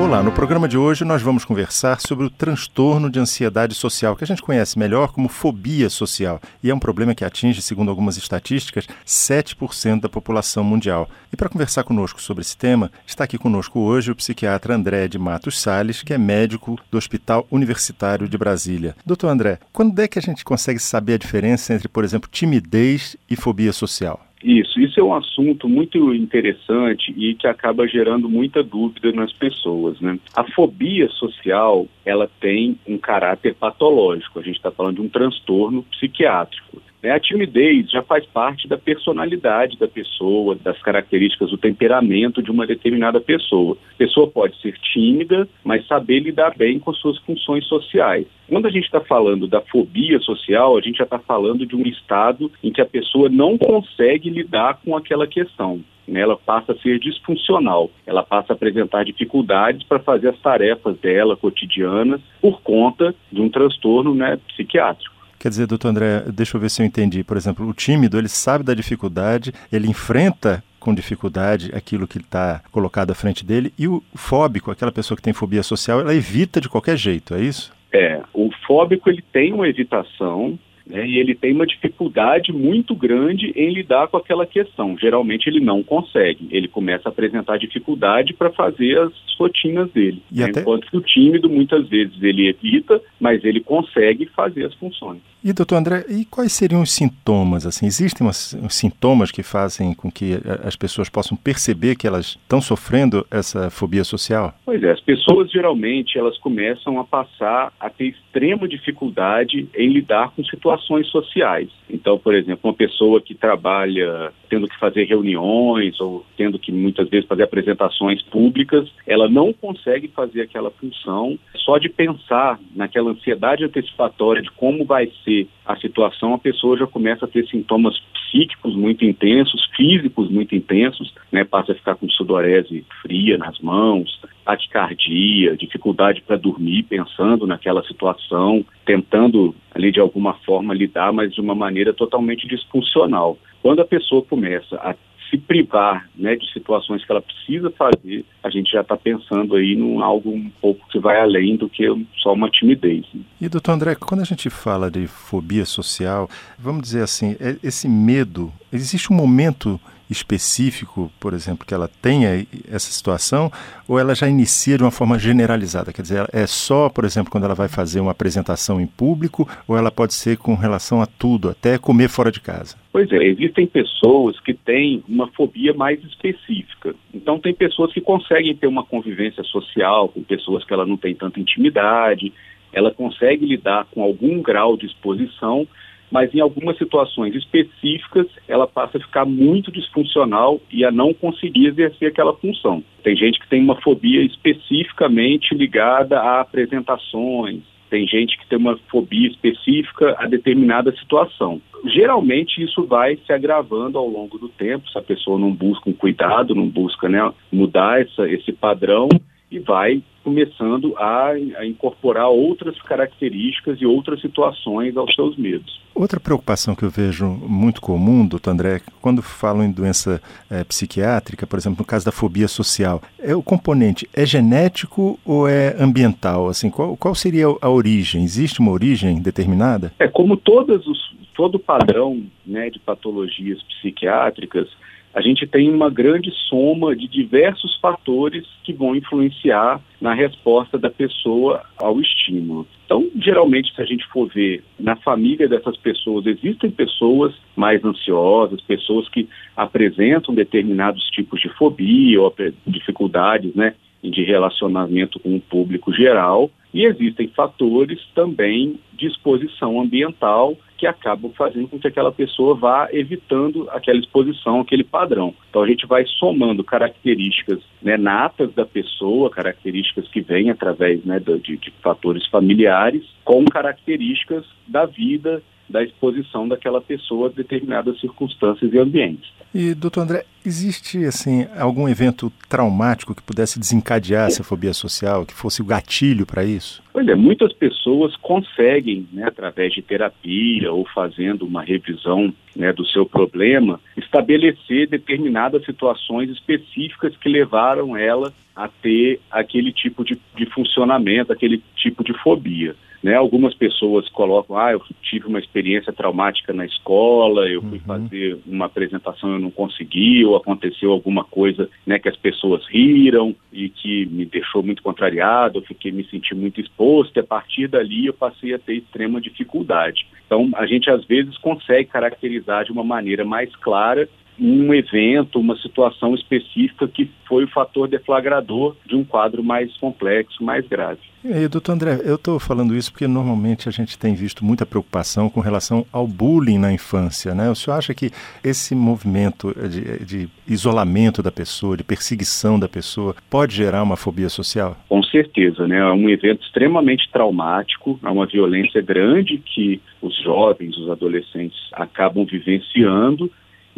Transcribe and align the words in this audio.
Olá, 0.00 0.22
no 0.22 0.30
programa 0.30 0.68
de 0.68 0.78
hoje 0.78 1.04
nós 1.04 1.20
vamos 1.20 1.44
conversar 1.44 2.00
sobre 2.00 2.24
o 2.24 2.30
transtorno 2.30 3.10
de 3.10 3.18
ansiedade 3.18 3.74
social, 3.74 4.14
que 4.14 4.22
a 4.22 4.26
gente 4.26 4.40
conhece 4.40 4.78
melhor 4.78 5.12
como 5.12 5.28
fobia 5.28 5.90
social, 5.90 6.40
e 6.62 6.70
é 6.70 6.74
um 6.74 6.78
problema 6.78 7.16
que 7.16 7.24
atinge, 7.24 7.60
segundo 7.60 7.90
algumas 7.90 8.16
estatísticas, 8.16 8.86
7% 9.04 10.00
da 10.00 10.08
população 10.08 10.62
mundial. 10.62 11.10
E 11.32 11.36
para 11.36 11.48
conversar 11.48 11.82
conosco 11.82 12.22
sobre 12.22 12.42
esse 12.42 12.56
tema, 12.56 12.92
está 13.04 13.24
aqui 13.24 13.36
conosco 13.36 13.80
hoje 13.80 14.12
o 14.12 14.16
psiquiatra 14.16 14.76
André 14.76 15.08
de 15.08 15.18
Matos 15.18 15.60
Sales, 15.60 16.02
que 16.04 16.14
é 16.14 16.18
médico 16.18 16.78
do 16.92 16.96
Hospital 16.96 17.44
Universitário 17.50 18.28
de 18.28 18.38
Brasília. 18.38 18.94
Doutor 19.04 19.28
André, 19.28 19.58
quando 19.72 19.98
é 19.98 20.06
que 20.06 20.18
a 20.18 20.22
gente 20.22 20.44
consegue 20.44 20.78
saber 20.78 21.14
a 21.14 21.18
diferença 21.18 21.74
entre, 21.74 21.88
por 21.88 22.04
exemplo, 22.04 22.30
timidez 22.32 23.16
e 23.28 23.34
fobia 23.34 23.72
social? 23.72 24.27
Isso, 24.42 24.80
isso 24.80 25.00
é 25.00 25.02
um 25.02 25.14
assunto 25.14 25.68
muito 25.68 26.14
interessante 26.14 27.12
e 27.16 27.34
que 27.34 27.46
acaba 27.46 27.88
gerando 27.88 28.28
muita 28.28 28.62
dúvida 28.62 29.10
nas 29.12 29.32
pessoas, 29.32 30.00
né? 30.00 30.18
A 30.34 30.44
fobia 30.44 31.08
social, 31.08 31.88
ela 32.04 32.30
tem 32.40 32.78
um 32.86 32.96
caráter 32.98 33.54
patológico, 33.54 34.38
a 34.38 34.42
gente 34.42 34.56
está 34.56 34.70
falando 34.70 34.96
de 34.96 35.02
um 35.02 35.08
transtorno 35.08 35.82
psiquiátrico. 35.84 36.80
Né? 37.02 37.10
A 37.10 37.20
timidez 37.20 37.90
já 37.90 38.02
faz 38.02 38.24
parte 38.26 38.66
da 38.68 38.76
personalidade 38.76 39.78
da 39.78 39.88
pessoa, 39.88 40.56
das 40.56 40.80
características, 40.82 41.50
do 41.50 41.58
temperamento 41.58 42.42
de 42.42 42.50
uma 42.50 42.66
determinada 42.66 43.20
pessoa. 43.20 43.76
A 43.94 43.98
pessoa 43.98 44.26
pode 44.26 44.60
ser 44.60 44.76
tímida, 44.78 45.48
mas 45.64 45.86
saber 45.86 46.20
lidar 46.20 46.54
bem 46.56 46.78
com 46.78 46.92
suas 46.92 47.18
funções 47.18 47.64
sociais. 47.66 48.26
Quando 48.48 48.66
a 48.66 48.70
gente 48.70 48.84
está 48.84 49.00
falando 49.00 49.46
da 49.46 49.60
fobia 49.60 50.18
social, 50.20 50.76
a 50.76 50.80
gente 50.80 50.98
já 50.98 51.04
está 51.04 51.18
falando 51.18 51.66
de 51.66 51.76
um 51.76 51.82
estado 51.82 52.50
em 52.62 52.72
que 52.72 52.80
a 52.80 52.86
pessoa 52.86 53.28
não 53.28 53.58
consegue 53.58 54.30
lidar 54.30 54.80
com 54.84 54.96
aquela 54.96 55.26
questão 55.26 55.82
né? 56.08 56.20
ela 56.20 56.36
passa 56.36 56.72
a 56.72 56.78
ser 56.78 56.98
disfuncional, 56.98 57.90
ela 58.06 58.22
passa 58.22 58.52
a 58.52 58.56
apresentar 58.56 59.04
dificuldades 59.04 59.86
para 59.86 59.98
fazer 59.98 60.30
as 60.30 60.40
tarefas 60.40 60.98
dela 60.98 61.36
cotidianas 61.36 62.20
por 62.40 62.62
conta 62.62 63.14
de 63.30 63.40
um 63.40 63.48
transtorno 63.48 64.14
né, 64.14 64.38
psiquiátrico. 64.48 65.17
Quer 65.38 65.48
dizer, 65.50 65.66
doutor 65.66 65.88
André, 65.88 66.24
deixa 66.32 66.56
eu 66.56 66.60
ver 66.60 66.70
se 66.70 66.82
eu 66.82 66.86
entendi. 66.86 67.22
Por 67.22 67.36
exemplo, 67.36 67.66
o 67.66 67.72
tímido, 67.72 68.18
ele 68.18 68.28
sabe 68.28 68.64
da 68.64 68.74
dificuldade, 68.74 69.52
ele 69.72 69.88
enfrenta 69.88 70.62
com 70.78 70.94
dificuldade 70.94 71.70
aquilo 71.74 72.08
que 72.08 72.18
está 72.18 72.60
colocado 72.70 73.10
à 73.10 73.14
frente 73.14 73.44
dele, 73.44 73.72
e 73.78 73.86
o 73.88 74.02
fóbico, 74.14 74.70
aquela 74.70 74.92
pessoa 74.92 75.16
que 75.16 75.22
tem 75.22 75.32
fobia 75.32 75.62
social, 75.62 76.00
ela 76.00 76.14
evita 76.14 76.60
de 76.60 76.68
qualquer 76.68 76.96
jeito, 76.96 77.34
é 77.34 77.40
isso? 77.40 77.72
É, 77.92 78.22
o 78.32 78.50
fóbico 78.66 79.08
ele 79.10 79.22
tem 79.32 79.52
uma 79.52 79.68
evitação, 79.68 80.58
né, 80.88 81.06
e 81.06 81.18
ele 81.18 81.34
tem 81.34 81.52
uma 81.52 81.66
dificuldade 81.66 82.52
muito 82.52 82.94
grande 82.94 83.52
em 83.54 83.72
lidar 83.72 84.08
com 84.08 84.16
aquela 84.16 84.46
questão. 84.46 84.96
Geralmente 84.98 85.46
ele 85.48 85.60
não 85.60 85.82
consegue, 85.82 86.48
ele 86.50 86.66
começa 86.66 87.08
a 87.08 87.12
apresentar 87.12 87.58
dificuldade 87.58 88.32
para 88.32 88.50
fazer 88.50 88.98
as 88.98 89.12
rotinas 89.38 89.90
dele. 89.92 90.22
Né, 90.32 90.46
até... 90.46 90.60
Enquanto 90.60 90.90
que 90.90 90.96
o 90.96 91.00
tímido 91.00 91.48
muitas 91.48 91.86
vezes 91.88 92.20
ele 92.22 92.48
evita, 92.48 93.00
mas 93.20 93.44
ele 93.44 93.60
consegue 93.60 94.26
fazer 94.26 94.64
as 94.64 94.74
funções. 94.74 95.20
E 95.44 95.52
doutor 95.52 95.76
André, 95.76 96.04
e 96.08 96.24
quais 96.24 96.52
seriam 96.52 96.82
os 96.82 96.90
sintomas? 96.90 97.64
Assim, 97.64 97.86
existem 97.86 98.26
umas, 98.26 98.56
sintomas 98.70 99.30
que 99.30 99.42
fazem 99.42 99.94
com 99.94 100.10
que 100.10 100.32
as 100.64 100.74
pessoas 100.74 101.08
possam 101.08 101.36
perceber 101.36 101.94
que 101.94 102.06
elas 102.06 102.38
estão 102.42 102.60
sofrendo 102.60 103.24
essa 103.30 103.70
fobia 103.70 104.02
social? 104.02 104.52
Pois 104.64 104.82
é, 104.82 104.90
as 104.90 105.00
pessoas 105.00 105.50
geralmente 105.50 106.18
elas 106.18 106.36
começam 106.38 106.98
a 106.98 107.04
passar 107.04 107.72
a 107.78 107.88
ter 107.88 108.06
extrema 108.06 108.66
dificuldade 108.66 109.68
em 109.76 109.92
lidar 109.92 110.32
com 110.34 110.42
situações 110.44 110.77
sociais. 111.08 111.68
Então, 111.88 112.18
por 112.18 112.34
exemplo, 112.34 112.60
uma 112.64 112.74
pessoa 112.74 113.20
que 113.20 113.34
trabalha 113.34 114.32
tendo 114.48 114.68
que 114.68 114.78
fazer 114.78 115.04
reuniões 115.04 116.00
ou 116.00 116.24
tendo 116.36 116.58
que 116.58 116.72
muitas 116.72 117.08
vezes 117.08 117.28
fazer 117.28 117.42
apresentações 117.42 118.22
públicas, 118.22 118.88
ela 119.06 119.28
não 119.28 119.52
consegue 119.52 120.08
fazer 120.08 120.42
aquela 120.42 120.70
função. 120.70 121.38
Só 121.56 121.78
de 121.78 121.88
pensar 121.88 122.58
naquela 122.74 123.10
ansiedade 123.10 123.64
antecipatória 123.64 124.42
de 124.42 124.50
como 124.52 124.84
vai 124.84 125.10
ser 125.24 125.48
a 125.66 125.76
situação, 125.76 126.34
a 126.34 126.38
pessoa 126.38 126.78
já 126.78 126.86
começa 126.86 127.24
a 127.24 127.28
ter 127.28 127.46
sintomas 127.46 127.98
psíquicos 128.30 128.74
muito 128.74 129.04
intensos, 129.04 129.68
físicos 129.76 130.30
muito 130.30 130.54
intensos, 130.54 131.12
né? 131.32 131.44
passa 131.44 131.72
a 131.72 131.74
ficar 131.74 131.94
com 131.94 132.08
sudorese 132.08 132.84
fria 133.02 133.36
nas 133.38 133.58
mãos, 133.60 134.20
taquicardia, 134.44 135.56
dificuldade 135.56 136.22
para 136.22 136.36
dormir, 136.36 136.84
pensando 136.84 137.46
naquela 137.46 137.82
situação, 137.84 138.64
tentando 138.84 139.54
ali 139.74 139.92
de 139.92 140.00
alguma 140.00 140.34
forma 140.34 140.74
lidar, 140.74 141.12
mas 141.12 141.32
de 141.32 141.40
uma 141.40 141.54
maneira 141.54 141.92
totalmente 141.92 142.46
disfuncional. 142.46 143.38
Quando 143.62 143.80
a 143.80 143.84
pessoa 143.84 144.22
começa 144.22 144.76
a 144.76 144.94
se 145.30 145.36
privar 145.36 146.08
né, 146.16 146.36
de 146.36 146.50
situações 146.52 147.04
que 147.04 147.12
ela 147.12 147.20
precisa 147.20 147.70
fazer, 147.70 148.24
a 148.42 148.50
gente 148.50 148.70
já 148.70 148.80
está 148.80 148.96
pensando 148.96 149.56
aí 149.56 149.76
num 149.76 150.02
algo 150.02 150.30
um 150.30 150.50
pouco 150.60 150.86
que 150.88 150.98
vai 150.98 151.20
além 151.20 151.56
do 151.56 151.68
que 151.68 151.84
só 152.16 152.32
uma 152.32 152.50
timidez. 152.50 153.04
Né? 153.12 153.20
E 153.40 153.48
doutor 153.48 153.72
André, 153.72 153.94
quando 153.94 154.20
a 154.20 154.24
gente 154.24 154.48
fala 154.48 154.90
de 154.90 155.06
fobia 155.06 155.64
social, 155.64 156.28
vamos 156.58 156.82
dizer 156.82 157.02
assim, 157.02 157.36
é, 157.40 157.56
esse 157.62 157.88
medo, 157.88 158.52
existe 158.72 159.12
um 159.12 159.16
momento 159.16 159.80
específico, 160.10 161.10
por 161.20 161.34
exemplo, 161.34 161.66
que 161.66 161.74
ela 161.74 161.88
tenha 162.00 162.46
essa 162.70 162.90
situação, 162.90 163.50
ou 163.86 163.98
ela 163.98 164.14
já 164.14 164.28
inicia 164.28 164.76
de 164.76 164.82
uma 164.82 164.90
forma 164.90 165.18
generalizada? 165.18 165.92
Quer 165.92 166.02
dizer, 166.02 166.28
é 166.32 166.46
só, 166.46 166.88
por 166.88 167.04
exemplo, 167.04 167.30
quando 167.30 167.44
ela 167.44 167.54
vai 167.54 167.68
fazer 167.68 168.00
uma 168.00 168.12
apresentação 168.12 168.80
em 168.80 168.86
público, 168.86 169.48
ou 169.66 169.76
ela 169.76 169.90
pode 169.90 170.14
ser 170.14 170.36
com 170.38 170.54
relação 170.54 171.02
a 171.02 171.06
tudo, 171.06 171.48
até 171.50 171.78
comer 171.78 172.08
fora 172.08 172.30
de 172.30 172.40
casa? 172.40 172.76
Pois 172.92 173.10
é, 173.12 173.24
existem 173.24 173.66
pessoas 173.66 174.40
que 174.40 174.54
têm 174.54 175.02
uma 175.08 175.28
fobia 175.28 175.74
mais 175.74 176.02
específica. 176.02 176.94
Então, 177.12 177.38
tem 177.38 177.54
pessoas 177.54 177.92
que 177.92 178.00
conseguem 178.00 178.54
ter 178.54 178.66
uma 178.66 178.84
convivência 178.84 179.44
social 179.44 180.08
com 180.08 180.22
pessoas 180.22 180.64
que 180.64 180.72
ela 180.72 180.86
não 180.86 180.96
tem 180.96 181.14
tanta 181.14 181.38
intimidade, 181.38 182.32
ela 182.72 182.90
consegue 182.90 183.46
lidar 183.46 183.86
com 183.90 184.02
algum 184.02 184.42
grau 184.42 184.76
de 184.76 184.86
exposição, 184.86 185.66
mas 186.10 186.34
em 186.34 186.40
algumas 186.40 186.76
situações 186.78 187.34
específicas 187.34 188.26
ela 188.46 188.66
passa 188.66 188.98
a 188.98 189.00
ficar 189.00 189.24
muito 189.24 189.70
disfuncional 189.70 190.60
e 190.70 190.84
a 190.84 190.90
não 190.90 191.12
conseguir 191.12 191.66
exercer 191.66 192.08
aquela 192.08 192.34
função. 192.34 192.82
Tem 193.02 193.16
gente 193.16 193.38
que 193.38 193.48
tem 193.48 193.62
uma 193.62 193.80
fobia 193.80 194.22
especificamente 194.22 195.54
ligada 195.54 196.18
a 196.18 196.40
apresentações, 196.40 197.62
tem 197.90 198.06
gente 198.06 198.36
que 198.38 198.46
tem 198.46 198.58
uma 198.58 198.76
fobia 198.90 199.28
específica 199.28 200.14
a 200.18 200.26
determinada 200.26 200.92
situação. 200.96 201.60
Geralmente 201.86 202.62
isso 202.62 202.84
vai 202.84 203.16
se 203.26 203.32
agravando 203.32 203.98
ao 203.98 204.06
longo 204.06 204.38
do 204.38 204.48
tempo, 204.48 204.88
se 204.90 204.98
a 204.98 205.02
pessoa 205.02 205.38
não 205.38 205.52
busca 205.52 205.88
um 205.88 205.92
cuidado, 205.92 206.54
não 206.54 206.68
busca 206.68 207.08
né, 207.08 207.32
mudar 207.50 208.00
essa, 208.00 208.28
esse 208.28 208.52
padrão 208.52 209.08
e 209.50 209.58
vai 209.58 210.02
começando 210.22 210.94
a, 210.98 211.28
a, 211.28 211.66
incorporar 211.66 212.28
outras 212.28 212.80
características 212.82 213.80
e 213.80 213.86
outras 213.86 214.20
situações 214.20 214.94
aos 214.94 215.14
seus 215.14 215.36
medos. 215.38 215.80
Outra 215.94 216.20
preocupação 216.20 216.74
que 216.74 216.82
eu 216.82 216.90
vejo 216.90 217.26
muito 217.26 217.80
comum, 217.80 218.26
doutor 218.26 218.50
André, 218.50 218.80
quando 219.00 219.22
falam 219.22 219.64
em 219.64 219.72
doença 219.72 220.20
é, 220.50 220.62
psiquiátrica, 220.64 221.46
por 221.46 221.58
exemplo, 221.58 221.78
no 221.78 221.84
caso 221.84 222.04
da 222.04 222.12
fobia 222.12 222.46
social, 222.46 223.00
é 223.18 223.34
o 223.34 223.42
componente 223.42 224.08
é 224.12 224.26
genético 224.26 225.18
ou 225.24 225.48
é 225.48 225.74
ambiental? 225.80 226.48
Assim, 226.48 226.68
qual, 226.68 226.94
qual 226.96 227.14
seria 227.14 227.46
a 227.46 227.70
origem? 227.70 228.22
Existe 228.22 228.60
uma 228.60 228.70
origem 228.70 229.20
determinada? 229.22 229.92
É 229.98 230.06
como 230.06 230.36
todos 230.36 230.86
os, 230.86 231.16
todo 231.34 231.58
padrão 231.58 232.22
né, 232.46 232.68
de 232.68 232.78
patologias 232.78 233.62
psiquiátricas, 233.62 234.68
a 235.18 235.20
gente 235.20 235.48
tem 235.48 235.68
uma 235.68 235.90
grande 235.90 236.30
soma 236.48 236.94
de 236.94 237.08
diversos 237.08 237.76
fatores 237.80 238.46
que 238.62 238.72
vão 238.72 238.94
influenciar 238.94 239.80
na 240.00 240.14
resposta 240.14 240.78
da 240.78 240.88
pessoa 240.88 241.64
ao 241.76 242.00
estímulo. 242.00 242.64
Então, 242.84 243.04
geralmente, 243.20 243.74
se 243.74 243.82
a 243.82 243.84
gente 243.84 244.06
for 244.12 244.28
ver 244.28 244.62
na 244.78 244.94
família 244.94 245.48
dessas 245.48 245.76
pessoas, 245.76 246.24
existem 246.24 246.70
pessoas 246.70 247.34
mais 247.56 247.84
ansiosas, 247.84 248.60
pessoas 248.60 249.08
que 249.08 249.28
apresentam 249.56 250.32
determinados 250.32 251.02
tipos 251.10 251.40
de 251.40 251.48
fobia 251.48 252.22
ou 252.22 252.32
dificuldades, 252.64 253.52
né, 253.56 253.74
de 254.00 254.22
relacionamento 254.22 255.18
com 255.18 255.34
o 255.34 255.40
público 255.40 255.92
geral, 255.92 256.48
e 256.72 256.84
existem 256.84 257.26
fatores 257.26 257.98
também 258.14 258.78
de 258.92 259.08
exposição 259.08 259.80
ambiental 259.80 260.56
que 260.78 260.86
acabam 260.86 261.32
fazendo 261.36 261.66
com 261.68 261.78
que 261.78 261.88
aquela 261.88 262.12
pessoa 262.12 262.54
vá 262.54 262.88
evitando 262.92 263.68
aquela 263.70 263.98
exposição, 263.98 264.60
aquele 264.60 264.84
padrão. 264.84 265.34
Então 265.50 265.62
a 265.62 265.66
gente 265.66 265.84
vai 265.86 266.06
somando 266.06 266.62
características 266.62 267.58
né, 267.82 267.96
natas 267.96 268.54
da 268.54 268.64
pessoa, 268.64 269.28
características 269.28 270.08
que 270.08 270.20
vêm 270.20 270.50
através 270.50 271.04
né, 271.04 271.18
de, 271.18 271.56
de 271.56 271.70
fatores 271.82 272.24
familiares, 272.28 273.04
com 273.24 273.44
características 273.44 274.44
da 274.66 274.86
vida 274.86 275.42
da 275.68 275.82
exposição 275.82 276.48
daquela 276.48 276.80
pessoa 276.80 277.28
a 277.28 277.32
determinadas 277.32 278.00
circunstâncias 278.00 278.72
e 278.72 278.78
ambientes. 278.78 279.30
E, 279.54 279.74
doutor 279.74 280.02
André, 280.02 280.24
Existe, 280.48 281.04
assim, 281.04 281.46
algum 281.58 281.86
evento 281.86 282.32
traumático 282.48 283.14
que 283.14 283.22
pudesse 283.22 283.58
desencadear 283.58 284.28
essa 284.28 284.42
fobia 284.42 284.72
social, 284.72 285.26
que 285.26 285.34
fosse 285.34 285.60
o 285.60 285.64
gatilho 285.64 286.24
para 286.24 286.42
isso? 286.42 286.82
Olha, 286.94 287.14
muitas 287.14 287.52
pessoas 287.52 288.16
conseguem, 288.16 289.06
né, 289.12 289.24
através 289.24 289.74
de 289.74 289.82
terapia 289.82 290.72
ou 290.72 290.86
fazendo 290.86 291.44
uma 291.44 291.62
revisão 291.62 292.32
né, 292.56 292.72
do 292.72 292.86
seu 292.86 293.04
problema, 293.04 293.78
estabelecer 293.94 294.88
determinadas 294.88 295.66
situações 295.66 296.30
específicas 296.30 297.14
que 297.18 297.28
levaram 297.28 297.94
ela 297.94 298.32
a 298.56 298.68
ter 298.68 299.20
aquele 299.30 299.70
tipo 299.70 300.02
de, 300.02 300.18
de 300.34 300.46
funcionamento, 300.46 301.30
aquele 301.30 301.62
tipo 301.76 302.02
de 302.02 302.14
fobia. 302.22 302.74
Né? 303.02 303.14
Algumas 303.14 303.54
pessoas 303.54 304.08
colocam, 304.08 304.56
ah, 304.58 304.72
eu 304.72 304.82
tive 305.02 305.26
uma 305.26 305.38
experiência 305.38 305.92
traumática 305.92 306.52
na 306.52 306.66
escola, 306.66 307.48
eu 307.48 307.62
fui 307.62 307.78
uhum. 307.78 307.84
fazer 307.84 308.38
uma 308.46 308.66
apresentação 308.66 309.30
e 309.30 309.32
eu 309.34 309.38
não 309.38 309.50
consegui, 309.50 310.24
ou 310.24 310.36
aconteceu 310.36 310.90
alguma 310.90 311.24
coisa 311.24 311.68
né, 311.86 311.98
que 311.98 312.08
as 312.08 312.16
pessoas 312.16 312.66
riram 312.66 313.34
e 313.52 313.68
que 313.68 314.06
me 314.06 314.24
deixou 314.24 314.62
muito 314.62 314.82
contrariado, 314.82 315.58
eu 315.58 315.62
fiquei 315.62 315.92
me 315.92 316.04
senti 316.04 316.34
muito 316.34 316.60
exposto, 316.60 317.16
e 317.16 317.20
a 317.20 317.24
partir 317.24 317.68
dali 317.68 318.06
eu 318.06 318.14
passei 318.14 318.54
a 318.54 318.58
ter 318.58 318.74
extrema 318.74 319.20
dificuldade. 319.20 320.06
Então, 320.26 320.50
a 320.54 320.66
gente 320.66 320.90
às 320.90 321.04
vezes 321.04 321.38
consegue 321.38 321.88
caracterizar 321.88 322.64
de 322.64 322.72
uma 322.72 322.84
maneira 322.84 323.24
mais 323.24 323.54
clara 323.56 324.08
um 324.40 324.72
evento, 324.72 325.40
uma 325.40 325.56
situação 325.56 326.14
específica 326.14 326.86
que 326.86 327.10
foi 327.26 327.44
o 327.44 327.48
fator 327.48 327.88
deflagrador 327.88 328.76
de 328.86 328.94
um 328.94 329.04
quadro 329.04 329.42
mais 329.42 329.76
complexo, 329.76 330.42
mais 330.42 330.66
grave. 330.66 331.00
E 331.24 331.32
aí, 331.32 331.48
doutor 331.48 331.72
André, 331.72 332.00
eu 332.04 332.14
estou 332.14 332.38
falando 332.38 332.76
isso 332.76 332.92
porque 332.92 333.08
normalmente 333.08 333.68
a 333.68 333.72
gente 333.72 333.98
tem 333.98 334.14
visto 334.14 334.44
muita 334.44 334.64
preocupação 334.64 335.28
com 335.28 335.40
relação 335.40 335.84
ao 335.92 336.06
bullying 336.06 336.58
na 336.58 336.72
infância, 336.72 337.34
né? 337.34 337.50
O 337.50 337.56
senhor 337.56 337.76
acha 337.76 337.92
que 337.92 338.12
esse 338.42 338.72
movimento 338.72 339.52
de, 339.68 340.04
de 340.04 340.28
isolamento 340.46 341.20
da 341.20 341.32
pessoa, 341.32 341.76
de 341.76 341.82
perseguição 341.82 342.58
da 342.58 342.68
pessoa, 342.68 343.16
pode 343.28 343.56
gerar 343.56 343.82
uma 343.82 343.96
fobia 343.96 344.28
social? 344.28 344.76
Com 344.88 345.02
certeza, 345.02 345.66
né? 345.66 345.78
É 345.78 345.92
um 345.92 346.08
evento 346.08 346.44
extremamente 346.44 347.10
traumático, 347.10 347.98
é 348.02 348.08
uma 348.08 348.26
violência 348.26 348.80
grande 348.80 349.38
que 349.38 349.80
os 350.00 350.16
jovens, 350.22 350.76
os 350.76 350.88
adolescentes 350.88 351.58
acabam 351.72 352.24
vivenciando 352.24 353.28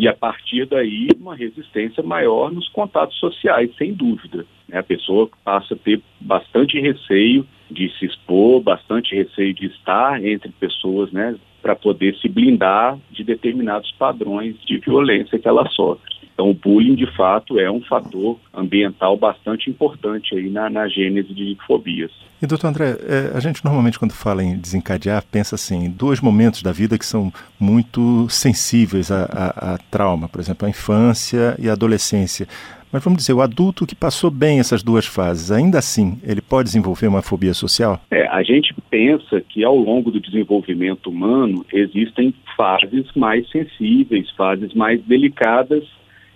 e 0.00 0.08
a 0.08 0.14
partir 0.14 0.64
daí 0.64 1.08
uma 1.20 1.37
resistência 1.37 2.02
maior 2.02 2.50
nos 2.50 2.67
contatos 2.70 3.19
sociais, 3.19 3.70
sem 3.76 3.93
dúvida. 3.93 4.47
Né? 4.67 4.79
A 4.79 4.82
pessoa 4.82 5.29
passa 5.44 5.75
a 5.75 5.76
ter 5.76 6.00
bastante 6.19 6.81
receio 6.81 7.47
de 7.70 7.87
se 7.99 8.06
expor, 8.06 8.62
bastante 8.62 9.14
receio 9.14 9.52
de 9.52 9.67
estar 9.67 10.25
entre 10.25 10.50
pessoas, 10.52 11.12
né, 11.12 11.37
para 11.61 11.76
poder 11.76 12.17
se 12.17 12.31
blindar 12.31 12.99
de 13.11 13.23
determinados 13.23 13.93
padrões 13.99 14.56
de 14.64 14.79
violência 14.79 15.38
que 15.38 15.47
ela 15.47 15.69
sofre. 15.69 16.19
Então, 16.40 16.48
o 16.48 16.54
bullying, 16.54 16.94
de 16.94 17.04
fato, 17.14 17.60
é 17.60 17.70
um 17.70 17.82
fator 17.82 18.38
ambiental 18.54 19.14
bastante 19.14 19.69
importante 19.69 20.34
aí 20.34 20.48
na, 20.48 20.70
na 20.70 20.88
gênese 20.88 21.34
de 21.34 21.54
fobias. 21.66 22.10
E, 22.40 22.46
doutor 22.46 22.69
André, 22.69 22.96
é, 23.06 23.37
a 23.37 23.40
gente 23.40 23.62
normalmente, 23.62 23.98
quando 23.98 24.12
fala 24.12 24.42
em 24.42 24.56
desencadear, 24.56 25.22
pensa 25.31 25.56
assim, 25.56 25.84
em 25.84 25.90
dois 25.90 26.19
momentos 26.22 26.62
da 26.62 26.72
vida 26.72 26.96
que 26.96 27.04
são 27.04 27.31
muito 27.60 28.26
sensíveis 28.31 29.10
a, 29.10 29.25
a, 29.25 29.75
a 29.75 29.78
trauma, 29.90 30.31
por 30.31 30.40
exemplo, 30.40 30.66
a 30.66 30.70
infância 30.70 31.54
e 31.58 31.69
a 31.69 31.72
adolescência. 31.72 32.48
Mas 32.90 33.04
vamos 33.04 33.19
dizer, 33.19 33.34
o 33.34 33.43
adulto 33.43 33.86
que 33.86 33.94
passou 33.94 34.31
bem 34.31 34.60
essas 34.60 34.82
duas 34.82 35.04
fases, 35.04 35.52
ainda 35.52 35.78
assim, 35.78 36.19
ele 36.25 36.40
pode 36.40 36.69
desenvolver 36.69 37.06
uma 37.06 37.20
fobia 37.20 37.52
social? 37.52 38.00
É, 38.10 38.26
a 38.28 38.43
gente 38.43 38.75
pensa 38.88 39.43
que 39.43 39.62
ao 39.62 39.76
longo 39.76 40.10
do 40.10 40.19
desenvolvimento 40.19 41.10
humano 41.10 41.66
existem 41.70 42.32
fases 42.56 43.04
mais 43.14 43.46
sensíveis, 43.50 44.31
fases 44.31 44.72
mais 44.72 45.02
delicadas 45.02 45.84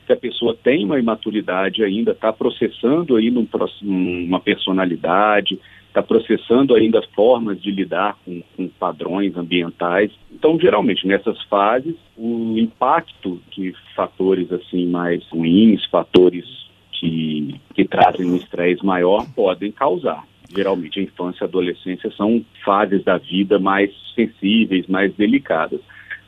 se 0.06 0.12
a 0.12 0.16
pessoa 0.16 0.56
tem 0.62 0.84
uma 0.84 0.98
imaturidade 0.98 1.82
ainda, 1.82 2.12
está 2.12 2.32
processando 2.32 3.16
ainda 3.16 3.40
um, 3.40 3.48
uma 3.82 4.40
personalidade, 4.40 5.58
está 5.88 6.02
processando 6.02 6.74
ainda 6.74 7.00
formas 7.14 7.60
de 7.62 7.70
lidar 7.70 8.16
com, 8.24 8.42
com, 8.56 8.68
padrões 8.68 9.36
ambientais. 9.36 10.10
Então, 10.32 10.58
geralmente, 10.58 11.06
nessas 11.06 11.40
fases, 11.44 11.94
o 12.16 12.58
impacto 12.58 13.40
que 13.52 13.72
fatores 13.94 14.50
assim 14.52 14.86
mais 14.86 15.24
ruins, 15.28 15.84
fatores 15.86 16.44
que, 16.92 17.60
que 17.74 17.84
trazem 17.84 18.26
um 18.26 18.36
estresse 18.36 18.84
maior, 18.84 19.24
podem 19.34 19.70
causar. 19.70 20.24
Geralmente, 20.54 20.98
a 20.98 21.02
infância 21.02 21.42
e 21.42 21.44
a 21.44 21.48
adolescência 21.48 22.10
são 22.16 22.44
fases 22.64 23.04
da 23.04 23.16
vida 23.16 23.58
mais 23.58 23.90
sensíveis, 24.14 24.86
mais 24.88 25.14
delicadas. 25.14 25.80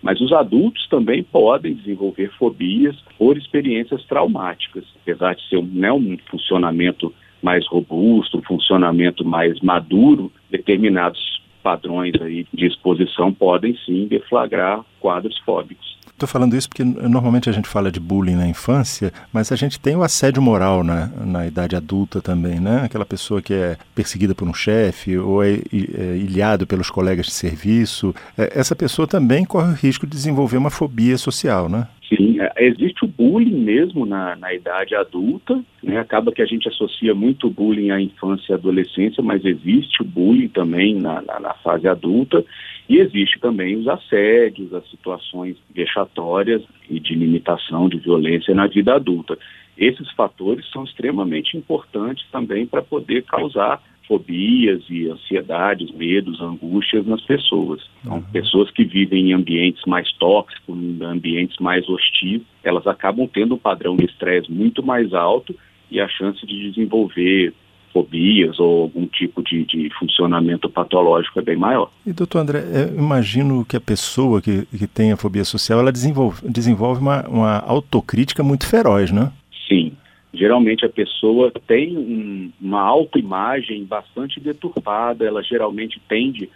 Mas 0.03 0.21
os 0.21 0.33
adultos 0.33 0.87
também 0.89 1.23
podem 1.23 1.75
desenvolver 1.75 2.31
fobias 2.39 2.97
por 3.19 3.37
experiências 3.37 4.05
traumáticas, 4.05 4.85
apesar 5.03 5.35
de 5.35 5.49
ser 5.49 5.57
um, 5.57 5.67
né, 5.67 5.93
um 5.93 6.17
funcionamento 6.31 7.13
mais 7.43 7.67
robusto, 7.67 8.39
um 8.39 8.43
funcionamento 8.43 9.25
mais 9.25 9.61
maduro, 9.61 10.33
determinados 10.51 11.43
padrões 11.63 12.15
aí 12.21 12.47
de 12.53 12.67
exposição 12.67 13.33
podem 13.33 13.77
sim 13.85 14.07
deflagrar 14.07 14.85
quadros 15.01 15.37
fóbicos. 15.41 15.97
Estou 16.17 16.27
falando 16.27 16.57
isso 16.57 16.67
porque 16.67 16.83
normalmente 16.83 17.51
a 17.51 17.53
gente 17.53 17.69
fala 17.69 17.93
de 17.93 18.01
bullying 18.01 18.37
na 18.37 18.49
infância, 18.49 19.13
mas 19.31 19.53
a 19.53 19.57
gente 19.57 19.79
tem 19.79 19.95
o 19.95 20.03
assédio 20.03 20.41
moral 20.41 20.83
na, 20.83 21.09
na 21.09 21.47
idade 21.47 21.77
adulta 21.77 22.23
também, 22.23 22.59
né? 22.59 22.85
Aquela 22.85 23.05
pessoa 23.05 23.43
que 23.43 23.53
é 23.53 23.77
perseguida 23.95 24.35
por 24.35 24.49
um 24.49 24.55
chefe 24.55 25.19
ou 25.19 25.45
é, 25.45 25.51
é 25.51 26.17
ilhado 26.17 26.67
pelos 26.67 26.89
colegas 26.89 27.27
de 27.27 27.33
serviço. 27.33 28.15
É, 28.39 28.51
essa 28.59 28.75
pessoa 28.75 29.07
também 29.07 29.45
corre 29.45 29.71
o 29.71 29.75
risco 29.75 30.07
de 30.07 30.13
desenvolver 30.17 30.57
uma 30.57 30.71
fobia 30.71 31.19
social, 31.19 31.69
né? 31.69 31.87
Sim, 32.09 32.41
é, 32.41 32.53
existe 32.65 33.05
o 33.05 33.09
bullying 33.09 33.59
mesmo 33.59 34.07
na, 34.07 34.37
na 34.37 34.55
idade 34.55 34.95
adulta, 34.95 35.61
né? 35.83 35.99
acaba 35.99 36.31
que 36.31 36.41
a 36.41 36.47
gente 36.47 36.69
associa 36.69 37.15
muito 37.15 37.51
bullying 37.51 37.91
à 37.91 38.01
infância 38.01 38.53
e 38.53 38.55
adolescência, 38.55 39.23
mas 39.23 39.45
existe 39.45 40.03
o 40.03 40.05
bullying 40.05 40.49
também 40.49 40.95
na, 40.95 41.21
na, 41.23 41.41
na 41.41 41.55
fase 41.55 41.89
adulta 41.89 42.45
e 42.89 42.99
existe 42.99 43.41
também 43.41 43.77
os 43.77 43.89
assédios, 43.89 44.73
as 44.73 44.89
situações 44.89 45.57
vexatórias 45.75 46.63
e 46.89 47.01
de 47.01 47.15
limitação 47.15 47.89
de 47.89 47.99
violência 47.99 48.55
na 48.55 48.69
vida 48.69 48.95
adulta. 48.95 49.37
Esses 49.77 50.09
fatores 50.13 50.65
são 50.71 50.85
extremamente 50.85 51.57
importantes 51.57 52.25
também 52.31 52.67
para 52.67 52.83
poder 52.83 53.25
causar 53.25 53.83
fobias 54.07 54.83
e 54.89 55.09
ansiedades, 55.09 55.91
medos, 55.93 56.41
angústias 56.41 57.07
nas 57.07 57.21
pessoas. 57.23 57.83
Então, 58.01 58.17
uhum. 58.17 58.23
pessoas 58.33 58.71
que 58.71 58.85
vivem 58.85 59.31
em 59.31 59.33
ambientes 59.33 59.83
mais 59.87 60.11
tóxicos, 60.13 60.77
em 60.77 61.03
ambientes 61.05 61.57
mais 61.59 61.89
hostis, 61.89 62.43
elas 62.63 62.87
acabam 62.87 63.29
tendo 63.33 63.55
um 63.55 63.59
padrão 63.59 63.97
de 63.97 64.05
estresse 64.05 64.51
muito 64.51 64.83
mais 64.83 65.13
alto 65.13 65.55
e 65.91 66.01
a 66.01 66.09
chance 66.09 66.45
de 66.47 66.71
desenvolver 66.71 67.53
fobias 67.93 68.61
ou 68.61 68.83
algum 68.83 69.07
tipo 69.07 69.43
de, 69.43 69.65
de 69.65 69.91
funcionamento 69.99 70.69
patológico 70.69 71.39
é 71.39 71.43
bem 71.43 71.57
maior. 71.57 71.91
E 72.07 72.13
doutor 72.13 72.41
André, 72.41 72.59
eu 72.59 72.99
imagino 72.99 73.65
que 73.65 73.75
a 73.75 73.81
pessoa 73.81 74.43
que, 74.43 74.67
que 74.67 74.87
tem 74.87 75.13
a 75.13 75.17
fobia 75.17 75.45
social, 75.45 75.81
ela 75.81 75.91
desenvolve, 75.91 76.47
desenvolve 76.47 77.01
uma, 77.01 77.27
uma 77.27 77.59
autocrítica 77.61 78.43
muito 78.43 78.67
feroz, 78.67 79.11
né? 79.11 79.33
Sim, 79.67 79.96
geralmente 80.37 80.85
a 80.85 80.89
pessoa 80.89 81.53
tem 81.67 81.97
um, 81.97 82.51
uma 82.61 82.83
autoimagem 82.83 83.85
bastante 83.85 84.39
deturpada, 84.39 85.25
ela 85.25 85.43
geralmente 85.43 86.01
tende 86.09 86.49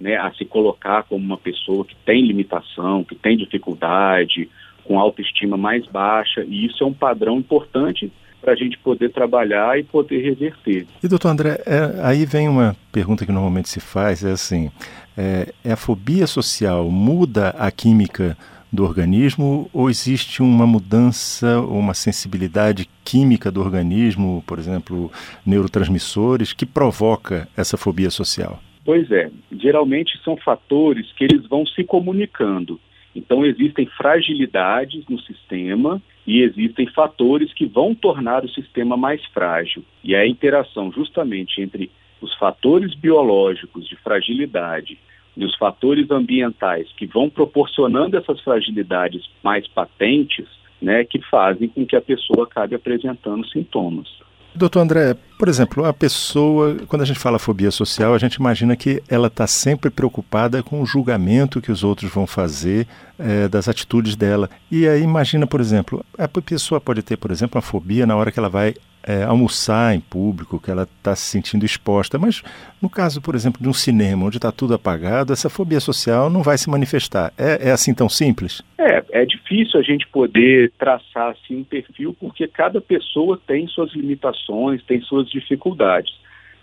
né, 0.00 0.16
a 0.16 0.32
se 0.32 0.44
colocar 0.44 1.04
como 1.04 1.24
uma 1.24 1.38
pessoa 1.38 1.84
que 1.84 1.94
tem 2.04 2.26
limitação, 2.26 3.04
que 3.04 3.14
tem 3.14 3.36
dificuldade, 3.36 4.48
com 4.84 4.98
autoestima 4.98 5.56
mais 5.56 5.84
baixa, 5.86 6.44
e 6.46 6.66
isso 6.66 6.82
é 6.82 6.86
um 6.86 6.92
padrão 6.92 7.38
importante 7.38 8.10
para 8.40 8.52
a 8.52 8.56
gente 8.56 8.78
poder 8.78 9.10
trabalhar 9.10 9.78
e 9.78 9.82
poder 9.82 10.22
reverter. 10.22 10.86
E 11.02 11.08
doutor 11.08 11.30
André, 11.30 11.60
é, 11.66 12.00
aí 12.02 12.24
vem 12.24 12.48
uma 12.48 12.76
pergunta 12.92 13.26
que 13.26 13.32
normalmente 13.32 13.68
se 13.68 13.80
faz, 13.80 14.22
é 14.24 14.30
assim, 14.30 14.70
é, 15.16 15.52
é 15.64 15.72
a 15.72 15.76
fobia 15.76 16.26
social 16.26 16.88
muda 16.88 17.48
a 17.58 17.70
química 17.70 18.36
do 18.72 18.84
organismo 18.84 19.70
ou 19.72 19.88
existe 19.88 20.42
uma 20.42 20.66
mudança 20.66 21.60
ou 21.60 21.78
uma 21.78 21.94
sensibilidade 21.94 22.88
química 23.04 23.50
do 23.50 23.60
organismo, 23.60 24.42
por 24.46 24.58
exemplo, 24.58 25.10
neurotransmissores, 25.44 26.52
que 26.52 26.66
provoca 26.66 27.48
essa 27.56 27.76
fobia 27.76 28.10
social? 28.10 28.60
Pois 28.84 29.10
é, 29.10 29.30
geralmente 29.52 30.18
são 30.22 30.36
fatores 30.36 31.10
que 31.12 31.24
eles 31.24 31.46
vão 31.46 31.66
se 31.66 31.82
comunicando. 31.84 32.80
Então 33.14 33.46
existem 33.46 33.86
fragilidades 33.86 35.04
no 35.08 35.18
sistema 35.20 36.02
e 36.26 36.42
existem 36.42 36.86
fatores 36.88 37.52
que 37.54 37.64
vão 37.64 37.94
tornar 37.94 38.44
o 38.44 38.48
sistema 38.48 38.96
mais 38.96 39.24
frágil. 39.26 39.82
E 40.04 40.14
a 40.14 40.26
interação 40.26 40.92
justamente 40.92 41.60
entre 41.60 41.90
os 42.20 42.34
fatores 42.34 42.94
biológicos 42.94 43.88
de 43.88 43.96
fragilidade 43.96 44.98
e 45.36 45.44
os 45.44 45.56
fatores 45.56 46.10
ambientais 46.10 46.88
que 46.96 47.06
vão 47.06 47.28
proporcionando 47.28 48.16
essas 48.16 48.40
fragilidades 48.40 49.22
mais 49.42 49.66
patentes, 49.68 50.46
né, 50.80 51.04
que 51.04 51.20
fazem 51.30 51.68
com 51.68 51.84
que 51.86 51.96
a 51.96 52.00
pessoa 52.00 52.44
acabe 52.44 52.74
apresentando 52.74 53.46
sintomas. 53.48 54.08
Doutor 54.56 54.80
André, 54.80 55.14
por 55.38 55.48
exemplo, 55.48 55.84
a 55.84 55.92
pessoa, 55.92 56.76
quando 56.88 57.02
a 57.02 57.04
gente 57.04 57.18
fala 57.18 57.38
fobia 57.38 57.70
social, 57.70 58.14
a 58.14 58.18
gente 58.18 58.36
imagina 58.36 58.74
que 58.74 59.02
ela 59.06 59.26
está 59.26 59.46
sempre 59.46 59.90
preocupada 59.90 60.62
com 60.62 60.80
o 60.80 60.86
julgamento 60.86 61.60
que 61.60 61.70
os 61.70 61.84
outros 61.84 62.10
vão 62.10 62.26
fazer 62.26 62.86
é, 63.18 63.48
das 63.48 63.68
atitudes 63.68 64.16
dela. 64.16 64.48
E 64.70 64.88
aí 64.88 65.02
imagina, 65.02 65.46
por 65.46 65.60
exemplo, 65.60 66.02
a 66.16 66.26
pessoa 66.26 66.80
pode 66.80 67.02
ter, 67.02 67.18
por 67.18 67.30
exemplo, 67.30 67.58
uma 67.58 67.62
fobia 67.62 68.06
na 68.06 68.16
hora 68.16 68.32
que 68.32 68.38
ela 68.38 68.48
vai 68.48 68.74
é, 69.06 69.22
almoçar 69.22 69.94
em 69.94 70.00
público, 70.00 70.60
que 70.60 70.70
ela 70.70 70.82
está 70.82 71.14
se 71.14 71.30
sentindo 71.30 71.64
exposta. 71.64 72.18
Mas 72.18 72.42
no 72.82 72.90
caso, 72.90 73.22
por 73.22 73.34
exemplo, 73.34 73.62
de 73.62 73.68
um 73.68 73.72
cinema 73.72 74.26
onde 74.26 74.38
está 74.38 74.50
tudo 74.50 74.74
apagado, 74.74 75.32
essa 75.32 75.48
fobia 75.48 75.80
social 75.80 76.28
não 76.28 76.42
vai 76.42 76.58
se 76.58 76.68
manifestar. 76.68 77.32
É, 77.38 77.68
é, 77.68 77.70
assim 77.70 77.94
tão 77.94 78.08
simples? 78.08 78.62
É, 78.76 79.04
é 79.12 79.24
difícil 79.24 79.78
a 79.78 79.82
gente 79.82 80.06
poder 80.08 80.72
traçar 80.78 81.30
assim 81.30 81.58
um 81.58 81.64
perfil, 81.64 82.14
porque 82.18 82.48
cada 82.48 82.80
pessoa 82.80 83.40
tem 83.46 83.68
suas 83.68 83.92
limitações, 83.94 84.82
tem 84.82 85.00
suas 85.00 85.30
dificuldades. 85.30 86.12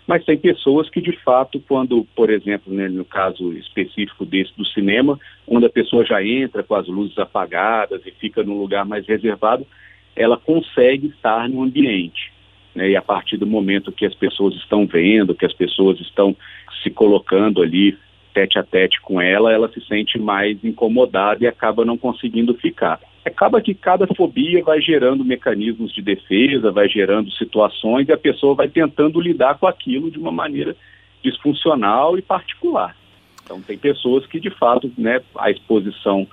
Mas 0.06 0.22
tem 0.24 0.36
pessoas 0.36 0.90
que, 0.90 1.00
de 1.00 1.16
fato, 1.22 1.58
quando, 1.66 2.06
por 2.14 2.28
exemplo, 2.28 2.72
né, 2.72 2.88
no 2.88 3.06
caso 3.06 3.54
específico 3.54 4.26
desse 4.26 4.54
do 4.54 4.66
cinema, 4.66 5.18
quando 5.46 5.64
a 5.64 5.70
pessoa 5.70 6.04
já 6.04 6.22
entra 6.22 6.62
com 6.62 6.74
as 6.74 6.86
luzes 6.86 7.18
apagadas 7.18 8.02
e 8.04 8.10
fica 8.10 8.42
num 8.42 8.58
lugar 8.58 8.84
mais 8.84 9.06
reservado, 9.06 9.66
ela 10.14 10.36
consegue 10.36 11.06
estar 11.06 11.48
no 11.48 11.62
ambiente. 11.62 12.33
Né? 12.74 12.90
E 12.90 12.96
a 12.96 13.02
partir 13.02 13.36
do 13.36 13.46
momento 13.46 13.92
que 13.92 14.06
as 14.06 14.14
pessoas 14.14 14.54
estão 14.56 14.86
vendo, 14.86 15.34
que 15.34 15.46
as 15.46 15.52
pessoas 15.52 16.00
estão 16.00 16.36
se 16.82 16.90
colocando 16.90 17.62
ali 17.62 17.96
tete 18.34 18.58
a 18.58 18.64
tete 18.64 19.00
com 19.00 19.20
ela, 19.20 19.52
ela 19.52 19.68
se 19.68 19.80
sente 19.86 20.18
mais 20.18 20.62
incomodada 20.64 21.44
e 21.44 21.46
acaba 21.46 21.84
não 21.84 21.96
conseguindo 21.96 22.52
ficar. 22.54 23.00
Acaba 23.24 23.60
que 23.60 23.72
cada 23.72 24.06
fobia 24.08 24.62
vai 24.62 24.80
gerando 24.80 25.24
mecanismos 25.24 25.92
de 25.94 26.02
defesa, 26.02 26.72
vai 26.72 26.88
gerando 26.88 27.30
situações 27.30 28.08
e 28.08 28.12
a 28.12 28.18
pessoa 28.18 28.54
vai 28.54 28.68
tentando 28.68 29.20
lidar 29.20 29.56
com 29.58 29.66
aquilo 29.66 30.10
de 30.10 30.18
uma 30.18 30.32
maneira 30.32 30.76
disfuncional 31.22 32.18
e 32.18 32.22
particular. 32.22 32.94
Então 33.42 33.62
tem 33.62 33.78
pessoas 33.78 34.26
que 34.26 34.40
de 34.40 34.50
fato, 34.50 34.92
né, 34.98 35.20
a 35.38 35.50
exposição 35.50 36.26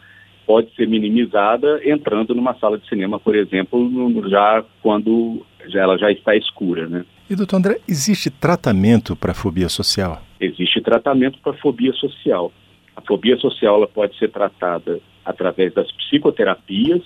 pode 0.46 0.74
ser 0.76 0.88
minimizada 0.88 1.82
entrando 1.84 2.36
numa 2.36 2.54
sala 2.56 2.78
de 2.78 2.88
cinema, 2.88 3.20
por 3.20 3.36
exemplo, 3.36 4.30
já 4.30 4.64
quando 4.82 5.46
ela 5.74 5.98
já 5.98 6.12
está 6.12 6.36
escura, 6.36 6.88
né? 6.88 7.06
E 7.30 7.36
doutor 7.36 7.58
André, 7.58 7.80
existe 7.88 8.30
tratamento 8.30 9.16
para 9.16 9.34
fobia 9.34 9.70
social? 9.70 10.22
Existe 10.40 10.82
tratamento 10.82 11.40
para 11.40 11.54
fobia 11.54 11.94
social. 11.94 12.52
A 12.96 13.02
fobia 13.02 13.38
social 13.38 13.78
ela 13.78 13.88
pode 13.88 14.18
ser 14.18 14.30
tratada 14.30 15.00
através 15.24 15.74
das 15.74 15.90
psicoterapias, 15.94 17.02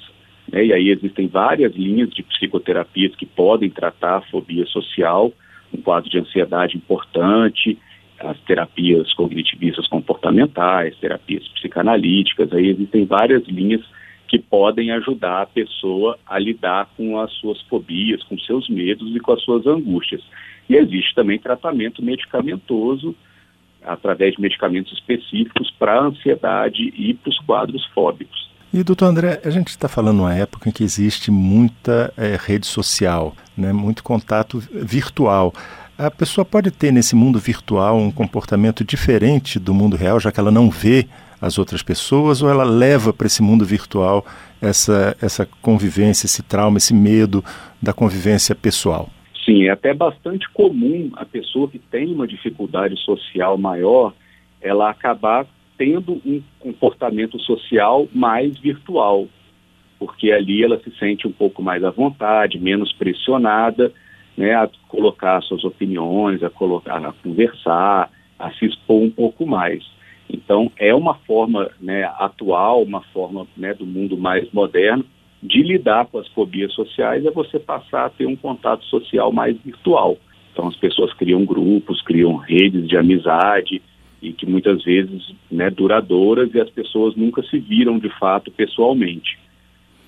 né? 0.51 0.65
e 0.65 0.73
aí 0.73 0.89
existem 0.89 1.27
várias 1.27 1.75
linhas 1.75 2.09
de 2.09 2.23
psicoterapias 2.23 3.15
que 3.15 3.25
podem 3.25 3.69
tratar 3.69 4.17
a 4.17 4.21
fobia 4.21 4.65
social, 4.65 5.31
um 5.73 5.81
quadro 5.81 6.09
de 6.09 6.17
ansiedade 6.17 6.75
importante, 6.75 7.77
as 8.19 8.39
terapias 8.41 9.13
cognitivistas 9.13 9.87
comportamentais, 9.87 10.97
terapias 10.97 11.47
psicanalíticas, 11.49 12.51
aí 12.53 12.69
existem 12.69 13.05
várias 13.05 13.43
linhas 13.47 13.81
que 14.27 14.39
podem 14.39 14.91
ajudar 14.91 15.43
a 15.43 15.45
pessoa 15.45 16.17
a 16.25 16.39
lidar 16.39 16.89
com 16.97 17.19
as 17.19 17.31
suas 17.33 17.61
fobias, 17.63 18.23
com 18.23 18.37
seus 18.39 18.67
medos 18.69 19.15
e 19.15 19.19
com 19.19 19.33
as 19.33 19.41
suas 19.43 19.65
angústias. 19.67 20.21
E 20.67 20.75
existe 20.75 21.13
também 21.13 21.37
tratamento 21.37 22.03
medicamentoso 22.03 23.15
através 23.83 24.33
de 24.33 24.41
medicamentos 24.41 24.91
específicos 24.93 25.71
para 25.77 25.93
a 25.93 26.05
ansiedade 26.05 26.91
e 26.97 27.13
para 27.13 27.29
os 27.29 27.39
quadros 27.39 27.85
fóbicos. 27.93 28.45
E, 28.73 28.83
doutor 28.83 29.05
André, 29.05 29.39
a 29.45 29.49
gente 29.49 29.69
está 29.69 29.87
falando 29.87 30.19
uma 30.19 30.33
época 30.33 30.67
em 30.67 30.71
que 30.71 30.83
existe 30.83 31.31
muita 31.31 32.11
é, 32.17 32.37
rede 32.37 32.65
social, 32.65 33.33
né, 33.55 33.71
muito 33.71 34.03
contato 34.03 34.59
virtual. 34.59 35.53
A 35.97 36.11
pessoa 36.11 36.43
pode 36.43 36.71
ter 36.71 36.91
nesse 36.91 37.15
mundo 37.15 37.39
virtual 37.39 37.97
um 37.97 38.11
comportamento 38.11 38.83
diferente 38.83 39.57
do 39.57 39.73
mundo 39.73 39.95
real, 39.95 40.19
já 40.19 40.29
que 40.29 40.37
ela 40.37 40.51
não 40.51 40.69
vê 40.69 41.07
as 41.39 41.57
outras 41.57 41.81
pessoas, 41.81 42.41
ou 42.41 42.49
ela 42.49 42.65
leva 42.65 43.13
para 43.13 43.27
esse 43.27 43.41
mundo 43.41 43.63
virtual 43.63 44.25
essa, 44.61 45.15
essa 45.21 45.47
convivência, 45.61 46.25
esse 46.25 46.43
trauma, 46.43 46.79
esse 46.79 46.93
medo 46.93 47.41
da 47.81 47.93
convivência 47.93 48.53
pessoal? 48.53 49.09
Sim, 49.45 49.67
é 49.67 49.69
até 49.69 49.93
bastante 49.93 50.49
comum 50.51 51.11
a 51.15 51.23
pessoa 51.23 51.69
que 51.69 51.79
tem 51.79 52.11
uma 52.13 52.27
dificuldade 52.27 52.97
social 52.97 53.57
maior, 53.57 54.13
ela 54.61 54.89
acabar 54.89 55.47
tendo 55.77 56.21
um 56.25 56.41
comportamento 56.59 57.39
social 57.39 58.05
mais 58.13 58.57
virtual, 58.59 59.29
porque 59.97 60.29
ali 60.29 60.61
ela 60.61 60.77
se 60.83 60.91
sente 60.99 61.25
um 61.25 61.31
pouco 61.31 61.63
mais 61.63 61.85
à 61.85 61.89
vontade, 61.89 62.59
menos 62.59 62.91
pressionada 62.91 63.93
né, 64.37 64.53
a 64.55 64.69
colocar 64.87 65.41
suas 65.41 65.63
opiniões, 65.63 66.43
a 66.43 66.49
colocar, 66.49 66.97
a 66.97 67.13
conversar, 67.13 68.09
a 68.37 68.51
se 68.51 68.65
expor 68.65 69.01
um 69.01 69.11
pouco 69.11 69.45
mais. 69.45 69.83
Então 70.29 70.71
é 70.77 70.93
uma 70.93 71.13
forma 71.13 71.69
né, 71.79 72.03
atual, 72.19 72.83
uma 72.83 73.01
forma 73.13 73.47
né, 73.55 73.73
do 73.73 73.85
mundo 73.85 74.17
mais 74.17 74.51
moderno 74.51 75.05
de 75.41 75.61
lidar 75.61 76.07
com 76.07 76.17
as 76.17 76.27
fobias 76.29 76.73
sociais 76.73 77.25
é 77.25 77.31
você 77.31 77.59
passar 77.59 78.05
a 78.05 78.09
ter 78.09 78.25
um 78.25 78.35
contato 78.35 78.83
social 78.85 79.31
mais 79.31 79.55
virtual. 79.63 80.17
Então 80.51 80.67
as 80.67 80.75
pessoas 80.75 81.13
criam 81.13 81.45
grupos, 81.45 82.01
criam 82.01 82.35
redes 82.35 82.87
de 82.87 82.97
amizade 82.97 83.81
e 84.21 84.33
que 84.33 84.45
muitas 84.45 84.83
vezes 84.83 85.33
né, 85.51 85.69
duradouras 85.69 86.53
e 86.53 86.59
as 86.59 86.69
pessoas 86.69 87.15
nunca 87.15 87.43
se 87.43 87.59
viram 87.59 87.99
de 87.99 88.09
fato 88.17 88.49
pessoalmente. 88.51 89.37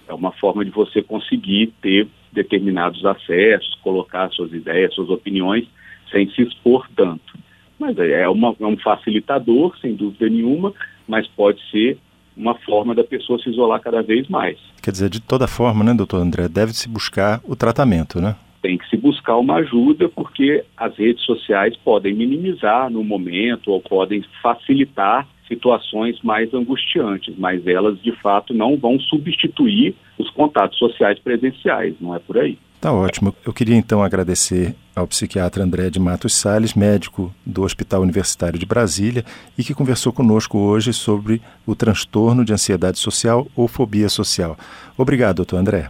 É 0.08 0.14
uma 0.14 0.32
forma 0.32 0.64
de 0.64 0.72
você 0.72 1.02
conseguir 1.02 1.74
ter 1.82 2.08
determinados 2.32 3.06
acessos, 3.06 3.76
colocar 3.84 4.30
suas 4.32 4.52
ideias, 4.54 4.94
suas 4.94 5.10
opiniões, 5.10 5.68
sem 6.12 6.30
se 6.30 6.42
expor 6.42 6.88
tanto. 6.96 7.38
Mas 7.80 7.98
é, 7.98 8.22
é, 8.22 8.30
uma, 8.30 8.56
é 8.60 8.66
um 8.66 8.78
facilitador, 8.78 9.78
sem 9.80 9.96
dúvida 9.96 10.30
nenhuma, 10.30 10.74
mas 11.08 11.28
pode 11.28 11.60
ser 11.70 11.98
uma 12.36 12.56
forma 12.56 12.94
da 12.94 13.04
pessoa 13.04 13.40
se 13.40 13.50
isolar 13.50 13.82
cada 13.82 14.02
vez 14.02 14.28
mais. 14.28 14.58
Quer 14.82 14.92
dizer, 14.92 15.10
de 15.10 15.20
toda 15.20 15.48
forma, 15.48 15.84
né, 15.84 15.94
doutor 15.94 16.22
André, 16.22 16.48
deve-se 16.48 16.88
buscar 16.88 17.42
o 17.44 17.56
tratamento, 17.56 18.22
né? 18.22 18.36
Tem 18.62 18.78
que 18.78 18.88
se 18.90 18.98
buscar 18.98 19.38
uma 19.38 19.56
ajuda, 19.56 20.10
porque 20.10 20.64
as 20.76 20.96
redes 20.96 21.24
sociais 21.24 21.76
podem 21.78 22.14
minimizar 22.14 22.90
no 22.90 23.04
momento 23.04 23.72
ou 23.72 23.82
podem 23.82 24.24
facilitar 24.42 25.28
situações 25.48 26.20
mais 26.22 26.54
angustiantes, 26.54 27.34
mas 27.38 27.66
elas 27.66 28.02
de 28.02 28.12
fato 28.22 28.54
não 28.54 28.78
vão 28.78 29.00
substituir 29.00 29.96
os 30.18 30.30
contatos 30.30 30.78
sociais 30.78 31.20
presenciais, 31.20 31.96
não 32.00 32.16
é 32.16 32.20
por 32.20 32.38
aí. 32.38 32.58
Tá 32.80 32.94
ótimo. 32.94 33.36
Eu 33.46 33.52
queria 33.52 33.76
então 33.76 34.04
agradecer 34.04 34.76
ao 34.96 35.08
psiquiatra 35.08 35.64
André 35.64 35.90
de 35.90 36.00
Matos 36.00 36.36
Sales, 36.36 36.76
médico 36.76 37.34
do 37.46 37.64
Hospital 37.64 38.02
Universitário 38.02 38.60
de 38.60 38.66
Brasília, 38.66 39.26
e 39.58 39.64
que 39.64 39.74
conversou 39.74 40.14
conosco 40.14 40.60
hoje 40.60 40.94
sobre 40.94 41.42
o 41.66 41.76
transtorno 41.76 42.46
de 42.46 42.54
ansiedade 42.54 43.00
social 43.00 43.48
ou 43.56 43.68
fobia 43.68 44.10
social. 44.10 44.56
Obrigado, 44.96 45.38
doutor 45.38 45.58
André. 45.58 45.90